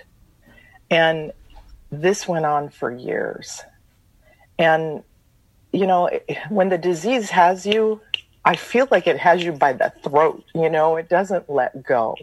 And 0.89 1.33
this 1.91 2.27
went 2.27 2.45
on 2.45 2.69
for 2.69 2.91
years. 2.91 3.62
And, 4.59 5.03
you 5.71 5.88
know, 5.88 6.09
when 6.50 6.69
the 6.69 6.77
disease 6.77 7.31
has 7.31 7.65
you, 7.65 8.01
I 8.45 8.55
feel 8.55 8.88
like 8.91 9.07
it 9.07 9.17
has 9.17 9.43
you 9.43 9.53
by 9.53 9.73
the 9.73 9.91
throat, 10.03 10.43
you 10.53 10.69
know, 10.69 10.97
it 10.97 11.09
doesn't 11.09 11.50
let 11.50 11.83
go. 11.83 12.15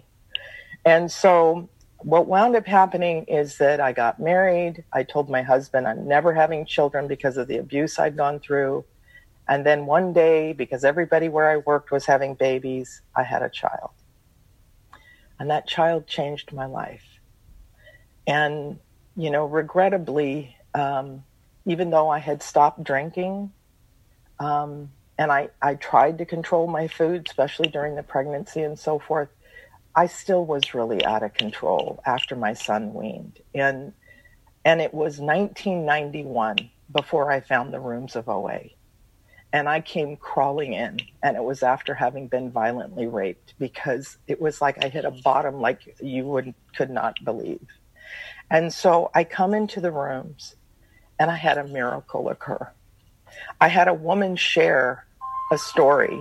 And 0.84 1.10
so 1.10 1.68
what 2.02 2.26
wound 2.26 2.57
up 2.57 2.66
happening 2.66 3.25
is 3.25 3.59
that 3.59 3.80
I 3.80 3.92
got 3.92 4.21
married. 4.21 4.85
I 4.92 5.02
told 5.02 5.28
my 5.28 5.42
husband 5.42 5.87
I'm 5.87 6.09
never 6.09 6.33
having 6.33 6.64
children 6.64 7.09
because 7.09 7.37
of 7.37 7.47
the 7.49 7.59
abuse 7.59 7.99
I'd 7.99 8.16
gone 8.16 8.40
through. 8.40 8.85
And 9.49 9.66
then 9.66 9.87
one 9.87 10.12
day, 10.12 10.52
because 10.52 10.85
everybody 10.85 11.28
where 11.28 11.50
I 11.50 11.59
worked 11.59 11.90
was 11.90 12.07
having 12.07 12.35
babies, 12.35 13.02
I 13.16 13.23
had 13.23 13.42
a 13.42 13.50
child. 13.50 13.90
And 15.38 15.50
that 15.50 15.66
child 15.66 16.07
changed 16.07 16.52
my 16.52 16.66
life. 16.66 17.04
And, 18.26 18.78
you 19.16 19.30
know, 19.30 19.47
regrettably, 19.47 20.57
um, 20.75 21.25
even 21.64 21.90
though 21.90 22.09
I 22.09 22.19
had 22.19 22.42
stopped 22.42 22.85
drinking, 22.85 23.52
um, 24.38 24.90
and 25.19 25.30
I, 25.30 25.50
I 25.61 25.75
tried 25.75 26.19
to 26.19 26.25
control 26.25 26.66
my 26.66 26.88
food, 26.88 27.26
especially 27.28 27.69
during 27.69 27.95
the 27.95 28.02
pregnancy 28.02 28.62
and 28.62 28.78
so 28.78 28.99
forth, 28.99 29.28
I 29.94 30.06
still 30.06 30.44
was 30.44 30.75
really 30.75 31.04
out 31.04 31.23
of 31.23 31.35
control 31.35 32.00
after 32.06 32.37
my 32.37 32.54
son 32.54 32.94
weaned. 32.94 33.40
And 33.54 33.92
and 34.64 34.80
it 34.80 34.92
was 34.92 35.18
1991 35.18 36.70
before 36.92 37.32
I 37.32 37.40
found 37.40 37.73
the 37.73 37.80
rooms 37.80 38.14
of 38.14 38.28
OA. 38.28 38.61
And 39.52 39.68
I 39.68 39.80
came 39.80 40.16
crawling 40.16 40.75
in, 40.75 41.00
and 41.23 41.37
it 41.37 41.42
was 41.42 41.62
after 41.62 41.94
having 41.94 42.28
been 42.28 42.50
violently 42.50 43.06
raped 43.06 43.54
because 43.59 44.18
it 44.28 44.40
was 44.40 44.61
like 44.61 44.85
I 44.85 44.88
hit 44.88 45.04
a 45.04 45.11
bottom 45.11 45.61
like 45.61 45.97
you 46.00 46.25
would 46.26 46.54
could 46.76 46.90
not 46.90 47.16
believe. 47.25 47.66
And 48.50 48.73
so 48.73 49.11
I 49.14 49.25
come 49.25 49.54
into 49.54 49.80
the 49.80 49.90
rooms, 49.90 50.54
and 51.18 51.30
I 51.30 51.37
had 51.37 51.59
a 51.59 51.66
miracle 51.66 52.28
occur. 52.28 52.70
I 53.61 53.68
had 53.68 53.88
a 53.88 53.94
woman 53.94 54.37
share 54.37 55.06
a 55.52 55.59
story 55.59 56.20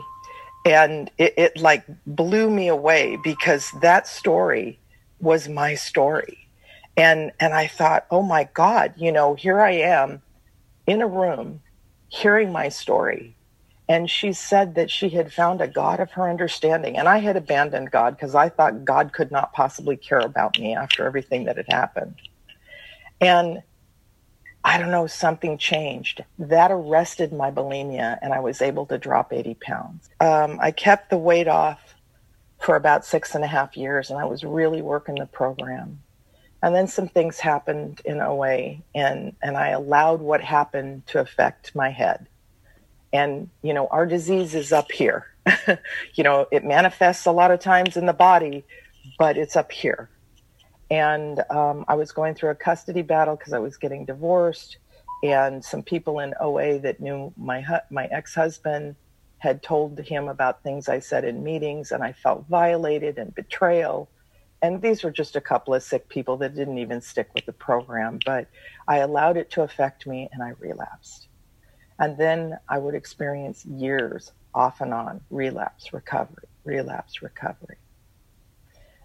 and 0.66 1.10
it, 1.18 1.34
it 1.38 1.58
like 1.58 1.84
blew 2.06 2.50
me 2.50 2.68
away 2.68 3.18
because 3.24 3.72
that 3.82 4.08
story 4.08 4.80
was 5.20 5.48
my 5.48 5.76
story. 5.76 6.38
And 6.98 7.32
and 7.40 7.54
i 7.54 7.68
thought 7.68 8.06
oh 8.12 8.22
my 8.22 8.50
god 8.54 8.94
you 8.98 9.12
know 9.12 9.34
here 9.34 9.62
i 9.62 9.72
am 9.72 10.22
in 10.86 11.02
a 11.02 11.08
room 11.08 11.62
hearing 12.10 12.52
my 12.52 12.70
story. 12.70 13.36
And 13.88 14.10
she 14.10 14.34
said 14.34 14.76
that 14.76 14.92
she 14.92 15.10
had 15.10 15.34
found 15.34 15.62
a 15.62 15.68
god 15.68 16.00
of 16.00 16.12
her 16.12 16.30
understanding. 16.30 16.98
And 16.98 17.08
i 17.08 17.20
had 17.20 17.38
abandoned 17.38 17.92
god 17.92 18.16
because 18.16 18.36
i 18.36 18.50
thought 18.50 18.84
god 18.84 19.14
could 19.14 19.32
not 19.32 19.54
possibly 19.54 19.96
care 19.96 20.20
about 20.20 20.60
me 20.60 20.76
after 20.76 21.06
everything 21.06 21.46
that 21.46 21.58
had 21.58 21.72
happened. 21.72 22.16
And 23.22 23.64
I 24.64 24.78
don't 24.78 24.92
know, 24.92 25.08
something 25.08 25.58
changed. 25.58 26.24
That 26.38 26.72
arrested 26.72 27.32
my 27.32 27.50
bulimia, 27.50 28.20
and 28.22 28.34
I 28.34 28.40
was 28.40 28.62
able 28.62 28.86
to 28.88 28.98
drop 28.98 29.32
80 29.32 29.56
pounds. 29.56 30.10
Um, 30.20 30.60
I 30.62 30.72
kept 30.72 31.10
the 31.10 31.18
weight 31.18 31.48
off 31.48 31.96
for 32.60 32.76
about 32.76 33.06
six 33.06 33.36
and 33.36 33.44
a 33.44 33.48
half 33.48 33.78
years, 33.78 34.10
and 34.10 34.20
I 34.20 34.26
was 34.26 34.44
really 34.44 34.82
working 34.82 35.16
the 35.16 35.26
program. 35.26 36.02
And 36.62 36.76
then 36.76 36.88
some 36.88 37.08
things 37.08 37.40
happened 37.40 38.02
in 38.04 38.20
OA, 38.20 38.80
and, 38.94 39.34
and 39.42 39.56
I 39.56 39.70
allowed 39.70 40.20
what 40.20 40.42
happened 40.42 41.08
to 41.08 41.20
affect 41.20 41.74
my 41.74 41.90
head. 41.90 42.28
And, 43.14 43.50
you 43.62 43.74
know, 43.74 43.88
our 43.88 44.06
disease 44.06 44.56
is 44.56 44.74
up 44.74 44.92
here. 44.92 45.26
you 46.14 46.24
know, 46.24 46.48
it 46.52 46.66
manifests 46.66 47.26
a 47.26 47.32
lot 47.32 47.52
of 47.52 47.62
times 47.62 47.96
in 47.96 48.06
the 48.06 48.14
body, 48.14 48.66
but 49.18 49.38
it's 49.38 49.56
up 49.56 49.72
here 49.72 50.10
and 50.92 51.44
um, 51.50 51.86
I 51.88 51.96
was 51.96 52.12
going 52.12 52.36
through 52.36 52.50
a 52.50 52.56
custody 52.56 53.02
battle 53.02 53.36
because 53.36 53.54
I 53.54 53.60
was 53.60 53.78
getting 53.78 54.06
divorced, 54.06 54.78
and 55.24 55.64
some 55.64 55.84
people 55.84 56.20
in 56.20 56.34
OA 56.40 56.80
that 56.80 57.00
knew 57.00 57.34
my 57.38 57.62
hu- 57.62 57.86
my 57.90 58.06
ex 58.06 58.34
husband 58.34 58.96
had 59.38 59.64
told 59.64 59.98
him 60.00 60.28
about 60.28 60.64
things 60.64 60.90
I 60.90 61.00
said 61.00 61.24
in 61.24 61.44
meetings, 61.44 61.92
and 61.92 62.04
I 62.04 62.14
felt 62.14 62.46
violated 62.48 63.18
and 63.18 63.34
betrayal. 63.34 64.10
And 64.62 64.82
these 64.82 65.04
were 65.04 65.12
just 65.12 65.38
a 65.38 65.42
couple 65.42 65.74
of 65.74 65.84
sick 65.84 66.10
people 66.10 66.36
that 66.38 66.54
didn't 66.54 66.80
even 66.80 67.00
stick 67.00 67.30
with 67.34 67.46
the 67.46 67.54
program, 67.54 68.20
but 68.26 68.48
I 68.88 68.98
allowed 68.98 69.38
it 69.38 69.50
to 69.52 69.62
affect 69.62 70.06
me, 70.06 70.28
and 70.34 70.44
I 70.44 70.54
relapsed. 70.60 71.28
And 72.00 72.18
then 72.18 72.58
I 72.68 72.78
would 72.78 72.96
experience 72.96 73.66
years 73.66 74.32
off 74.54 74.82
and 74.82 74.94
on 74.94 75.22
relapse, 75.30 75.94
recovery, 75.94 76.48
relapse, 76.64 77.22
recovery. 77.22 77.78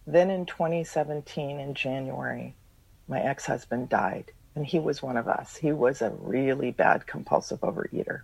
Then 0.06 0.30
in 0.30 0.46
2017, 0.46 1.58
in 1.58 1.74
January, 1.74 2.54
my 3.08 3.20
ex 3.20 3.46
husband 3.46 3.88
died 3.88 4.32
and 4.54 4.66
he 4.66 4.78
was 4.78 5.02
one 5.02 5.16
of 5.16 5.28
us. 5.28 5.56
He 5.56 5.72
was 5.72 6.00
a 6.00 6.10
really 6.10 6.70
bad 6.70 7.06
compulsive 7.06 7.60
overeater. 7.60 8.22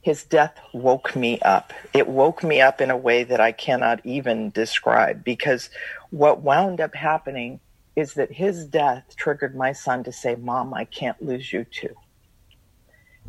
His 0.00 0.24
death 0.24 0.56
woke 0.72 1.16
me 1.16 1.40
up. 1.40 1.72
It 1.92 2.06
woke 2.06 2.44
me 2.44 2.60
up 2.60 2.80
in 2.80 2.90
a 2.90 2.96
way 2.96 3.24
that 3.24 3.40
I 3.40 3.52
cannot 3.52 4.04
even 4.06 4.50
describe 4.50 5.24
because 5.24 5.70
what 6.10 6.42
wound 6.42 6.80
up 6.80 6.94
happening 6.94 7.60
is 7.96 8.14
that 8.14 8.30
his 8.30 8.64
death 8.64 9.16
triggered 9.16 9.56
my 9.56 9.72
son 9.72 10.04
to 10.04 10.12
say, 10.12 10.36
Mom, 10.36 10.72
I 10.72 10.84
can't 10.84 11.20
lose 11.20 11.52
you 11.52 11.64
too. 11.64 11.96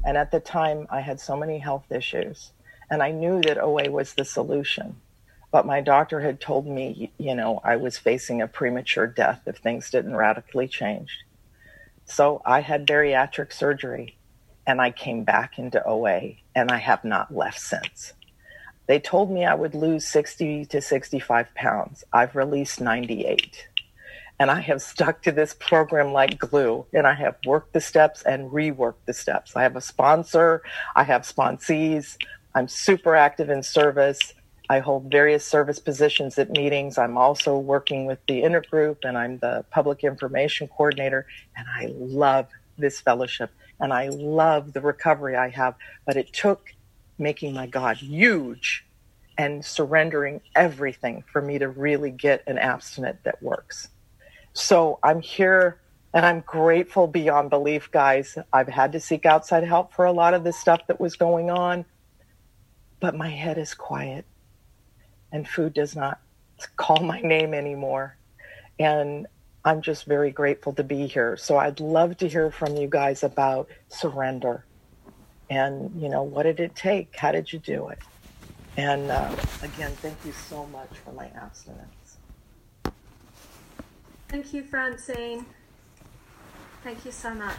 And 0.06 0.16
at 0.16 0.32
the 0.32 0.40
time, 0.40 0.86
I 0.92 1.02
had 1.02 1.20
so 1.20 1.36
many 1.36 1.58
health 1.58 1.92
issues, 1.92 2.52
and 2.90 3.02
I 3.02 3.12
knew 3.12 3.42
that 3.42 3.58
OA 3.58 3.90
was 3.90 4.14
the 4.14 4.24
solution. 4.24 4.96
But 5.52 5.66
my 5.66 5.82
doctor 5.82 6.20
had 6.20 6.40
told 6.40 6.68
me, 6.68 7.12
you 7.18 7.34
know, 7.34 7.60
I 7.64 7.76
was 7.78 7.98
facing 7.98 8.42
a 8.42 8.48
premature 8.48 9.08
death 9.08 9.42
if 9.48 9.58
things 9.58 9.90
didn't 9.90 10.16
radically 10.16 10.68
change. 10.68 11.10
So 12.06 12.42
I 12.46 12.62
had 12.62 12.88
bariatric 12.88 13.54
surgery 13.54 14.18
and 14.68 14.80
I 14.80 14.92
came 14.92 15.24
back 15.24 15.58
into 15.58 15.84
OA 15.86 16.36
and 16.56 16.72
I 16.72 16.78
have 16.78 17.04
not 17.04 17.36
left 17.36 17.60
since. 17.60 18.14
They 18.88 19.00
told 19.00 19.32
me 19.32 19.46
I 19.46 19.54
would 19.54 19.76
lose 19.76 20.06
60 20.08 20.66
to 20.66 20.82
65 20.82 21.54
pounds. 21.56 22.04
I've 22.12 22.36
released 22.36 22.82
98. 22.82 23.68
And 24.40 24.50
I 24.50 24.62
have 24.62 24.82
stuck 24.82 25.22
to 25.24 25.32
this 25.32 25.54
program 25.54 26.14
like 26.14 26.40
glue 26.40 26.86
and 26.94 27.06
I 27.06 27.14
have 27.14 27.36
worked 27.46 27.74
the 27.74 27.82
steps 27.82 28.24
and 28.24 28.50
reworked 28.50 29.06
the 29.06 29.14
steps. 29.14 29.56
I 29.56 29.64
have 29.64 29.76
a 29.76 29.82
sponsor, 29.82 30.64
I 30.96 31.04
have 31.04 31.24
sponsees, 31.24 32.18
I'm 32.56 32.68
super 32.68 33.16
active 33.16 33.50
in 33.50 33.62
service. 33.62 34.34
I 34.70 34.80
hold 34.80 35.10
various 35.10 35.44
service 35.44 35.80
positions 35.80 36.38
at 36.38 36.52
meetings. 36.52 37.00
I'm 37.00 37.18
also 37.18 37.58
working 37.58 38.06
with 38.06 38.20
the 38.28 38.44
intergroup 38.44 38.98
and 39.04 39.18
I'm 39.18 39.40
the 39.40 39.66
public 39.72 40.04
information 40.04 40.68
coordinator. 40.68 41.26
And 41.58 41.66
I 41.68 41.92
love 41.98 42.48
this 42.78 43.02
fellowship 43.02 43.50
and 43.80 43.92
I 43.92 44.10
love 44.10 44.74
the 44.74 44.82
recovery 44.82 45.36
I 45.36 45.50
have. 45.50 45.76
But 46.06 46.18
it 46.18 46.32
took 46.32 46.70
making 47.18 47.54
my 47.54 47.66
God 47.66 47.98
huge 47.98 48.86
and 49.40 49.66
surrendering 49.66 50.42
everything 50.56 51.24
for 51.32 51.42
me 51.42 51.58
to 51.58 51.68
really 51.68 52.12
get 52.12 52.44
an 52.46 52.60
abstinent 52.60 53.24
that 53.24 53.42
works. 53.42 53.88
So 54.54 55.00
I'm 55.02 55.22
here 55.22 55.80
and 56.14 56.26
I'm 56.26 56.42
grateful 56.42 57.08
beyond 57.08 57.50
belief, 57.50 57.90
guys. 57.90 58.38
I've 58.54 58.68
had 58.68 58.92
to 58.92 59.00
seek 59.00 59.26
outside 59.26 59.64
help 59.64 59.94
for 59.94 60.06
a 60.06 60.12
lot 60.12 60.36
of 60.36 60.44
the 60.44 60.54
stuff 60.54 60.82
that 60.88 61.00
was 61.00 61.16
going 61.16 61.50
on, 61.50 61.86
but 63.00 63.16
my 63.16 63.30
head 63.30 63.58
is 63.58 63.74
quiet 63.74 64.26
and 65.32 65.48
food 65.48 65.74
does 65.74 65.96
not 65.96 66.20
call 66.76 67.04
my 67.04 67.22
name 67.22 67.54
anymore. 67.54 68.18
And 68.80 69.28
I'm 69.66 69.82
just 69.82 70.06
very 70.06 70.32
grateful 70.32 70.74
to 70.74 70.84
be 70.84 71.08
here. 71.08 71.36
So 71.38 71.58
I'd 71.58 71.80
love 71.80 72.18
to 72.18 72.28
hear 72.28 72.50
from 72.52 72.76
you 72.76 72.88
guys 72.88 73.24
about 73.24 73.70
surrender. 73.90 74.66
And, 75.50 76.02
you 76.02 76.10
know, 76.10 76.24
what 76.24 76.44
did 76.44 76.60
it 76.60 76.76
take? 76.76 77.16
How 77.16 77.32
did 77.32 77.52
you 77.52 77.60
do 77.60 77.90
it? 77.90 78.00
And 78.78 79.12
uh, 79.12 79.36
again, 79.62 79.92
thank 79.98 80.18
you 80.26 80.32
so 80.32 80.66
much 80.68 80.90
for 81.04 81.12
my 81.12 81.26
abstinence. 81.36 82.18
Thank 84.30 84.54
you, 84.54 84.64
Francine. 84.64 85.46
Thank 86.84 87.04
you 87.04 87.12
so 87.12 87.34
much. 87.34 87.58